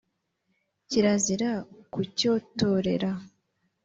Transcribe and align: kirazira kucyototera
kirazira 0.89 1.51
kucyototera 1.93 3.09